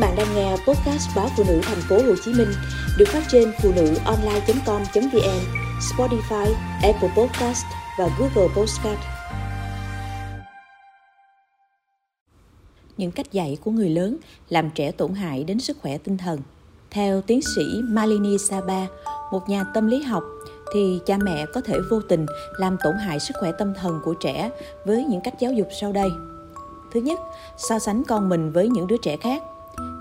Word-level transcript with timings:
bạn 0.00 0.16
đang 0.16 0.34
nghe 0.34 0.50
podcast 0.50 1.16
báo 1.16 1.28
phụ 1.36 1.44
nữ 1.48 1.60
thành 1.62 1.80
phố 1.88 1.96
Hồ 1.96 2.14
Chí 2.24 2.32
Minh 2.32 2.48
được 2.98 3.08
phát 3.08 3.22
trên 3.28 3.52
phụ 3.62 3.72
nữ 3.76 3.94
online.com.vn, 4.04 5.40
Spotify, 5.80 6.52
Apple 6.82 7.10
Podcast 7.16 7.64
và 7.98 8.08
Google 8.18 8.54
Podcast. 8.56 9.00
Những 12.96 13.10
cách 13.10 13.32
dạy 13.32 13.58
của 13.64 13.70
người 13.70 13.90
lớn 13.90 14.16
làm 14.48 14.70
trẻ 14.70 14.92
tổn 14.92 15.14
hại 15.14 15.44
đến 15.44 15.60
sức 15.60 15.76
khỏe 15.82 15.98
tinh 15.98 16.18
thần. 16.18 16.40
Theo 16.90 17.22
tiến 17.22 17.40
sĩ 17.56 17.62
Malini 17.82 18.38
Saba, 18.38 18.86
một 19.32 19.48
nhà 19.48 19.64
tâm 19.74 19.86
lý 19.86 20.02
học, 20.02 20.22
thì 20.74 21.00
cha 21.06 21.18
mẹ 21.18 21.46
có 21.54 21.60
thể 21.60 21.78
vô 21.90 22.00
tình 22.00 22.26
làm 22.58 22.76
tổn 22.84 22.94
hại 22.96 23.20
sức 23.20 23.34
khỏe 23.40 23.52
tâm 23.58 23.74
thần 23.74 24.00
của 24.04 24.14
trẻ 24.14 24.50
với 24.84 25.04
những 25.04 25.20
cách 25.20 25.34
giáo 25.38 25.52
dục 25.52 25.68
sau 25.80 25.92
đây. 25.92 26.10
Thứ 26.92 27.00
nhất, 27.00 27.20
so 27.56 27.78
sánh 27.78 28.02
con 28.04 28.28
mình 28.28 28.52
với 28.52 28.68
những 28.68 28.86
đứa 28.86 28.96
trẻ 28.96 29.16
khác. 29.16 29.42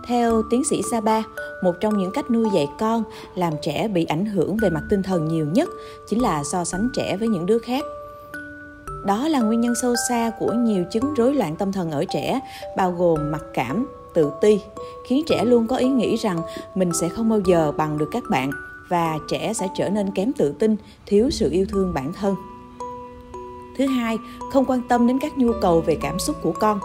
Theo 0.10 0.44
tiến 0.50 0.64
sĩ 0.64 0.82
Saba, 0.92 1.24
một 1.64 1.76
trong 1.80 1.98
những 1.98 2.12
cách 2.12 2.32
nuôi 2.32 2.50
dạy 2.54 2.68
con 2.80 3.04
làm 3.36 3.54
trẻ 3.62 3.88
bị 3.88 4.06
ảnh 4.06 4.26
hưởng 4.26 4.58
về 4.58 4.70
mặt 4.70 4.84
tinh 4.90 5.04
thần 5.04 5.28
nhiều 5.28 5.46
nhất 5.54 5.70
chính 6.08 6.22
là 6.22 6.44
so 6.44 6.64
sánh 6.64 6.90
trẻ 6.94 7.18
với 7.18 7.28
những 7.28 7.46
đứa 7.46 7.60
khác. 7.60 7.84
Đó 9.06 9.28
là 9.28 9.40
nguyên 9.40 9.62
nhân 9.62 9.74
sâu 9.82 9.96
xa 10.10 10.32
của 10.40 10.54
nhiều 10.54 10.84
chứng 10.92 11.14
rối 11.14 11.36
loạn 11.36 11.56
tâm 11.56 11.72
thần 11.72 11.92
ở 11.92 12.06
trẻ, 12.06 12.40
bao 12.78 12.92
gồm 12.92 13.32
mặc 13.32 13.44
cảm, 13.54 13.88
tự 14.14 14.32
ti, 14.42 14.62
khiến 15.08 15.24
trẻ 15.28 15.46
luôn 15.46 15.68
có 15.68 15.76
ý 15.76 15.88
nghĩ 15.88 16.16
rằng 16.16 16.42
mình 16.76 16.92
sẽ 17.02 17.10
không 17.10 17.30
bao 17.30 17.40
giờ 17.46 17.72
bằng 17.72 17.98
được 17.98 18.10
các 18.12 18.24
bạn 18.30 18.52
và 18.90 19.18
trẻ 19.28 19.54
sẽ 19.54 19.68
trở 19.78 19.90
nên 19.90 20.12
kém 20.12 20.34
tự 20.34 20.52
tin, 20.60 20.76
thiếu 21.06 21.30
sự 21.30 21.50
yêu 21.52 21.66
thương 21.70 21.94
bản 21.94 22.14
thân. 22.14 22.36
Thứ 23.78 23.86
hai, 23.86 24.18
không 24.54 24.66
quan 24.66 24.82
tâm 24.90 25.08
đến 25.08 25.20
các 25.20 25.38
nhu 25.38 25.52
cầu 25.62 25.82
về 25.82 25.98
cảm 26.02 26.20
xúc 26.20 26.36
của 26.42 26.54
con. 26.60 26.80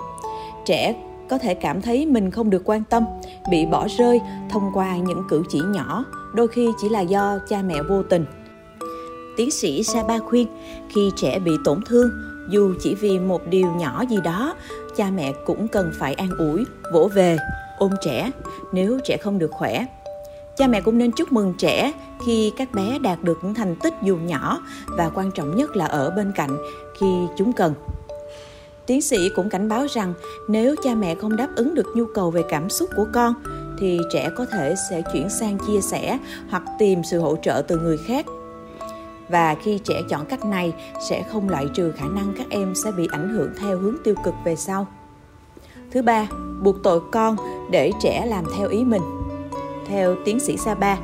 Trẻ 0.65 0.95
có 1.29 1.39
thể 1.39 1.55
cảm 1.55 1.83
thấy 1.83 2.07
mình 2.07 2.31
không 2.31 2.51
được 2.51 2.63
quan 2.65 2.85
tâm, 2.85 3.05
bị 3.51 3.67
bỏ 3.67 3.89
rơi 3.99 4.21
thông 4.51 4.71
qua 4.75 4.97
những 4.97 5.23
cử 5.29 5.43
chỉ 5.49 5.61
nhỏ, 5.69 6.05
đôi 6.35 6.49
khi 6.49 6.69
chỉ 6.81 6.89
là 6.89 7.01
do 7.01 7.39
cha 7.49 7.63
mẹ 7.63 7.83
vô 7.89 8.03
tình. 8.03 8.25
Tiến 9.37 9.51
sĩ 9.51 9.83
Saba 9.83 10.19
khuyên, 10.19 10.49
khi 10.89 11.11
trẻ 11.17 11.39
bị 11.39 11.53
tổn 11.65 11.81
thương, 11.87 12.11
dù 12.51 12.75
chỉ 12.81 12.95
vì 12.95 13.19
một 13.19 13.41
điều 13.49 13.67
nhỏ 13.67 14.05
gì 14.11 14.17
đó, 14.25 14.55
cha 14.97 15.11
mẹ 15.11 15.33
cũng 15.47 15.69
cần 15.69 15.93
phải 15.99 16.15
an 16.15 16.31
ủi, 16.39 16.65
vỗ 16.93 17.09
về, 17.15 17.37
ôm 17.79 17.91
trẻ 18.05 18.31
nếu 18.73 18.99
trẻ 19.05 19.17
không 19.17 19.39
được 19.39 19.51
khỏe. 19.51 19.87
Cha 20.57 20.67
mẹ 20.67 20.81
cũng 20.81 20.99
nên 20.99 21.13
chúc 21.13 21.33
mừng 21.33 21.55
trẻ 21.59 21.93
khi 22.27 22.53
các 22.57 22.73
bé 22.73 22.99
đạt 22.99 23.23
được 23.23 23.39
những 23.43 23.55
thành 23.55 23.77
tích 23.77 23.95
dù 24.03 24.17
nhỏ 24.17 24.61
và 24.99 25.11
quan 25.15 25.31
trọng 25.31 25.57
nhất 25.57 25.77
là 25.77 25.87
ở 25.87 26.11
bên 26.11 26.33
cạnh 26.37 26.57
khi 27.01 27.07
chúng 27.37 27.53
cần. 27.53 27.75
Tiến 28.87 29.03
sĩ 29.03 29.29
cũng 29.29 29.51
cảnh 29.51 29.69
báo 29.69 29.87
rằng 29.91 30.15
nếu 30.49 30.75
cha 30.83 30.95
mẹ 30.95 31.15
không 31.15 31.37
đáp 31.37 31.49
ứng 31.57 31.75
được 31.75 31.87
nhu 31.95 32.05
cầu 32.15 32.31
về 32.31 32.43
cảm 32.49 32.71
xúc 32.71 32.91
của 32.97 33.07
con 33.13 33.35
thì 33.79 34.01
trẻ 34.13 34.31
có 34.37 34.47
thể 34.47 34.75
sẽ 34.91 35.03
chuyển 35.13 35.29
sang 35.31 35.59
chia 35.67 35.81
sẻ 35.81 36.19
hoặc 36.51 36.63
tìm 36.79 37.03
sự 37.05 37.21
hỗ 37.21 37.37
trợ 37.37 37.63
từ 37.69 37.79
người 37.79 37.97
khác. 37.97 38.27
Và 39.29 39.55
khi 39.55 39.79
trẻ 39.79 40.03
chọn 40.09 40.27
cách 40.27 40.45
này 40.45 40.73
sẽ 41.09 41.23
không 41.23 41.49
loại 41.49 41.67
trừ 41.75 41.93
khả 41.93 42.07
năng 42.07 42.35
các 42.39 42.47
em 42.51 42.75
sẽ 42.75 42.93
bị 42.93 43.09
ảnh 43.13 43.29
hưởng 43.29 43.51
theo 43.61 43.79
hướng 43.79 43.97
tiêu 44.05 44.15
cực 44.25 44.35
về 44.45 44.57
sau. 44.57 44.87
Thứ 45.91 46.03
ba, 46.03 46.27
buộc 46.63 46.77
tội 46.83 47.01
con 47.13 47.37
để 47.71 47.93
trẻ 48.03 48.27
làm 48.27 48.45
theo 48.57 48.69
ý 48.69 48.85
mình. 48.85 49.03
Theo 49.87 50.17
tiến 50.25 50.41
sĩ 50.41 50.57
Saba, 50.57 50.99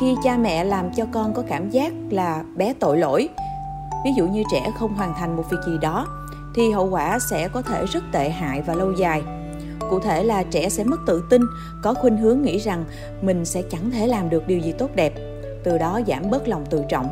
khi 0.00 0.14
cha 0.24 0.36
mẹ 0.36 0.64
làm 0.64 0.90
cho 0.96 1.04
con 1.12 1.34
có 1.34 1.42
cảm 1.48 1.70
giác 1.70 1.92
là 2.10 2.44
bé 2.56 2.74
tội 2.80 2.98
lỗi, 2.98 3.28
ví 4.04 4.10
dụ 4.16 4.26
như 4.26 4.42
trẻ 4.52 4.72
không 4.78 4.94
hoàn 4.94 5.14
thành 5.14 5.36
một 5.36 5.44
việc 5.50 5.58
gì 5.66 5.78
đó 5.80 6.06
thì 6.54 6.70
hậu 6.70 6.90
quả 6.90 7.18
sẽ 7.18 7.48
có 7.48 7.62
thể 7.62 7.86
rất 7.86 8.04
tệ 8.12 8.30
hại 8.30 8.62
và 8.62 8.74
lâu 8.74 8.92
dài 8.92 9.22
cụ 9.90 10.00
thể 10.00 10.24
là 10.24 10.42
trẻ 10.42 10.68
sẽ 10.68 10.84
mất 10.84 11.00
tự 11.06 11.24
tin 11.30 11.42
có 11.82 11.94
khuynh 11.94 12.16
hướng 12.16 12.42
nghĩ 12.42 12.58
rằng 12.58 12.84
mình 13.22 13.44
sẽ 13.44 13.62
chẳng 13.70 13.90
thể 13.90 14.06
làm 14.06 14.30
được 14.30 14.46
điều 14.46 14.58
gì 14.58 14.72
tốt 14.72 14.90
đẹp 14.94 15.12
từ 15.64 15.78
đó 15.78 16.00
giảm 16.06 16.30
bớt 16.30 16.48
lòng 16.48 16.64
tự 16.70 16.82
trọng 16.88 17.08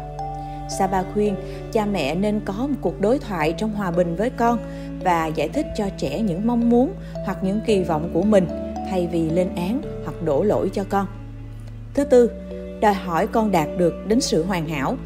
Saba 0.79 1.05
khuyên 1.15 1.37
cha 1.73 1.87
mẹ 1.87 2.15
nên 2.15 2.41
có 2.45 2.53
một 2.53 2.77
cuộc 2.81 3.01
đối 3.01 3.19
thoại 3.19 3.55
trong 3.59 3.75
hòa 3.75 3.91
bình 3.91 4.17
với 4.17 4.31
con 4.31 4.59
và 5.05 5.27
giải 5.27 5.49
thích 5.49 5.67
cho 5.77 5.85
trẻ 5.99 6.21
những 6.21 6.47
mong 6.47 6.71
muốn 6.71 6.95
hoặc 7.25 7.39
những 7.43 7.61
kỳ 7.67 7.83
vọng 7.83 8.11
của 8.15 8.23
mình 8.23 8.47
thay 8.91 9.09
vì 9.13 9.31
lên 9.31 9.55
án 9.55 9.83
hoặc 10.05 10.23
đổ 10.25 10.43
lỗi 10.43 10.71
cho 10.73 10.85
con. 10.89 11.07
Thứ 11.95 12.05
tư, 12.05 12.31
đòi 12.81 12.95
hỏi 12.95 13.27
con 13.27 13.51
đạt 13.51 13.69
được 13.79 13.95
đến 14.07 14.21
sự 14.21 14.45
hoàn 14.45 14.69
hảo. 14.69 14.97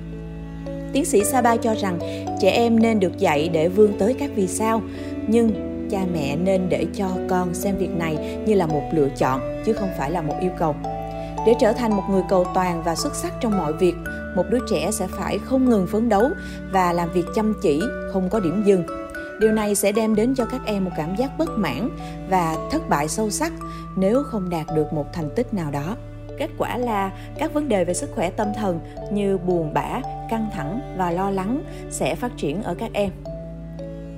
Tiến 0.97 1.05
sĩ 1.05 1.25
Saba 1.25 1.57
cho 1.57 1.75
rằng 1.75 1.99
trẻ 2.41 2.51
em 2.51 2.79
nên 2.79 3.01
được 3.01 3.19
dạy 3.19 3.49
để 3.49 3.69
vươn 3.69 3.93
tới 3.99 4.15
các 4.19 4.31
vì 4.35 4.47
sao, 4.47 4.83
nhưng 5.29 5.51
cha 5.91 5.99
mẹ 6.13 6.37
nên 6.37 6.69
để 6.69 6.87
cho 6.95 7.09
con 7.29 7.55
xem 7.55 7.77
việc 7.79 7.91
này 7.91 8.39
như 8.47 8.55
là 8.55 8.67
một 8.67 8.83
lựa 8.93 9.09
chọn 9.19 9.63
chứ 9.67 9.73
không 9.73 9.89
phải 9.99 10.11
là 10.11 10.23
một 10.23 10.35
yêu 10.41 10.51
cầu. 10.59 10.75
Để 11.47 11.55
trở 11.61 11.73
thành 11.73 11.97
một 11.97 12.03
người 12.11 12.23
cầu 12.29 12.47
toàn 12.55 12.83
và 12.83 12.95
xuất 12.95 13.15
sắc 13.15 13.33
trong 13.41 13.59
mọi 13.59 13.73
việc, 13.73 13.95
một 14.37 14.45
đứa 14.51 14.59
trẻ 14.71 14.91
sẽ 14.91 15.07
phải 15.07 15.39
không 15.39 15.71
ngừng 15.71 15.87
phấn 15.87 16.09
đấu 16.09 16.29
và 16.73 16.93
làm 16.93 17.13
việc 17.13 17.25
chăm 17.35 17.55
chỉ, 17.63 17.81
không 18.13 18.29
có 18.31 18.41
điểm 18.41 18.63
dừng. 18.67 18.87
Điều 19.41 19.53
này 19.53 19.75
sẽ 19.75 19.93
đem 19.93 20.15
đến 20.15 20.35
cho 20.35 20.45
các 20.45 20.61
em 20.67 20.85
một 20.85 20.91
cảm 20.97 21.17
giác 21.17 21.39
bất 21.39 21.51
mãn 21.59 21.91
và 22.31 22.57
thất 22.71 22.89
bại 22.89 23.09
sâu 23.09 23.31
sắc 23.31 23.53
nếu 23.97 24.23
không 24.23 24.51
đạt 24.51 24.67
được 24.77 24.93
một 24.93 25.13
thành 25.13 25.31
tích 25.37 25.55
nào 25.55 25.71
đó. 25.71 25.97
Kết 26.39 26.51
quả 26.59 26.77
là 26.77 27.11
các 27.39 27.55
vấn 27.55 27.69
đề 27.69 27.85
về 27.85 27.95
sức 27.95 28.11
khỏe 28.15 28.31
tâm 28.31 28.49
thần 28.55 28.81
như 29.13 29.39
buồn 29.39 29.75
bã, 29.75 30.01
căng 30.31 30.49
thẳng 30.53 30.81
và 30.99 31.11
lo 31.11 31.31
lắng 31.31 31.63
sẽ 31.91 32.15
phát 32.15 32.33
triển 32.37 32.63
ở 32.63 32.75
các 32.75 32.91
em. 32.93 33.11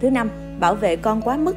Thứ 0.00 0.10
năm, 0.10 0.30
bảo 0.60 0.74
vệ 0.74 0.96
con 0.96 1.22
quá 1.22 1.36
mức. 1.36 1.56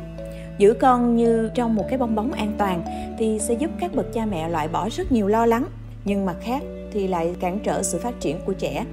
Giữ 0.58 0.74
con 0.74 1.16
như 1.16 1.50
trong 1.56 1.76
một 1.76 1.86
cái 1.90 1.98
bong 1.98 2.16
bóng 2.16 2.32
an 2.32 2.54
toàn 2.58 2.84
thì 3.20 3.40
sẽ 3.40 3.54
giúp 3.54 3.72
các 3.80 3.96
bậc 3.96 4.14
cha 4.14 4.26
mẹ 4.26 4.50
loại 4.50 4.68
bỏ 4.68 4.90
rất 4.92 5.12
nhiều 5.12 5.28
lo 5.28 5.46
lắng, 5.46 5.66
nhưng 6.06 6.26
mặt 6.26 6.36
khác 6.42 6.64
thì 6.94 7.08
lại 7.08 7.36
cản 7.40 7.60
trở 7.64 7.84
sự 7.84 8.00
phát 8.00 8.20
triển 8.20 8.40
của 8.46 8.54
trẻ. 8.54 8.86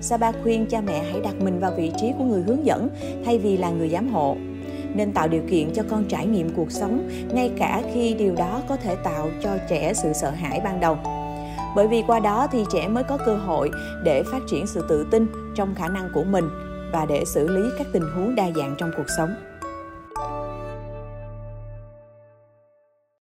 Saba 0.00 0.32
khuyên 0.42 0.66
cha 0.66 0.80
mẹ 0.80 1.04
hãy 1.10 1.20
đặt 1.24 1.34
mình 1.40 1.60
vào 1.60 1.72
vị 1.76 1.92
trí 2.00 2.12
của 2.18 2.24
người 2.24 2.42
hướng 2.42 2.66
dẫn 2.66 2.88
thay 3.24 3.38
vì 3.38 3.56
là 3.56 3.70
người 3.70 3.88
giám 3.88 4.08
hộ 4.08 4.36
nên 4.94 5.12
tạo 5.12 5.28
điều 5.28 5.42
kiện 5.50 5.72
cho 5.74 5.82
con 5.90 6.04
trải 6.04 6.26
nghiệm 6.26 6.50
cuộc 6.56 6.72
sống, 6.72 7.08
ngay 7.34 7.52
cả 7.58 7.82
khi 7.94 8.14
điều 8.14 8.34
đó 8.34 8.62
có 8.68 8.76
thể 8.76 8.96
tạo 9.04 9.30
cho 9.42 9.50
trẻ 9.68 9.92
sự 9.94 10.12
sợ 10.12 10.30
hãi 10.30 10.60
ban 10.64 10.80
đầu. 10.80 10.98
Bởi 11.76 11.88
vì 11.88 12.02
qua 12.06 12.20
đó 12.20 12.46
thì 12.52 12.64
trẻ 12.72 12.88
mới 12.88 13.04
có 13.04 13.18
cơ 13.26 13.36
hội 13.36 13.70
để 14.04 14.22
phát 14.32 14.40
triển 14.50 14.66
sự 14.66 14.84
tự 14.88 15.06
tin 15.10 15.26
trong 15.54 15.74
khả 15.74 15.88
năng 15.88 16.08
của 16.14 16.24
mình 16.24 16.44
và 16.92 17.06
để 17.08 17.24
xử 17.24 17.48
lý 17.48 17.62
các 17.78 17.86
tình 17.92 18.04
huống 18.14 18.34
đa 18.34 18.50
dạng 18.56 18.74
trong 18.78 18.90
cuộc 18.96 19.06
sống. 19.16 19.34